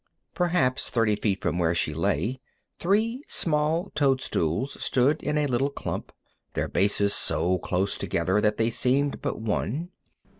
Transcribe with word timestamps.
Perhaps 0.33 0.89
thirty 0.89 1.15
feet 1.15 1.41
from 1.41 1.59
where 1.59 1.75
she 1.75 1.93
lay, 1.93 2.39
three 2.79 3.23
small 3.27 3.91
toadstools 3.93 4.89
grew 4.89 5.15
in 5.21 5.37
a 5.37 5.45
little 5.45 5.69
clump, 5.69 6.11
their 6.55 6.67
bases 6.67 7.13
so 7.13 7.59
close 7.59 7.99
together 7.99 8.41
that 8.41 8.57
they 8.57 8.71
seemed 8.71 9.21
but 9.21 9.39
one. 9.39 9.91